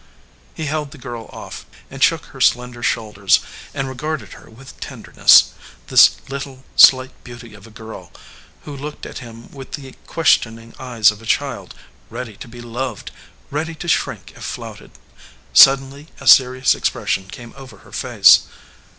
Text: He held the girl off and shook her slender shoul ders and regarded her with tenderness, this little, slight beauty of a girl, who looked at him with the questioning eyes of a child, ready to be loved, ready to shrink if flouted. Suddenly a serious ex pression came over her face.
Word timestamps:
He 0.55 0.65
held 0.65 0.89
the 0.89 0.97
girl 0.97 1.29
off 1.31 1.63
and 1.91 2.03
shook 2.03 2.25
her 2.33 2.41
slender 2.41 2.81
shoul 2.81 3.11
ders 3.13 3.39
and 3.71 3.87
regarded 3.87 4.29
her 4.33 4.49
with 4.49 4.79
tenderness, 4.79 5.53
this 5.89 6.15
little, 6.27 6.63
slight 6.75 7.11
beauty 7.23 7.53
of 7.53 7.67
a 7.67 7.69
girl, 7.69 8.11
who 8.63 8.75
looked 8.75 9.05
at 9.05 9.19
him 9.19 9.51
with 9.51 9.73
the 9.73 9.91
questioning 10.07 10.73
eyes 10.79 11.11
of 11.11 11.21
a 11.21 11.25
child, 11.27 11.75
ready 12.09 12.35
to 12.37 12.47
be 12.47 12.61
loved, 12.61 13.11
ready 13.51 13.75
to 13.75 13.87
shrink 13.87 14.33
if 14.35 14.43
flouted. 14.43 14.89
Suddenly 15.53 16.07
a 16.19 16.25
serious 16.27 16.73
ex 16.73 16.89
pression 16.89 17.27
came 17.27 17.53
over 17.55 17.77
her 17.85 17.91
face. 17.91 18.47